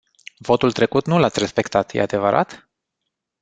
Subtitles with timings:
[0.37, 2.69] Votul trecut nu l-ați respectat, e adevărat?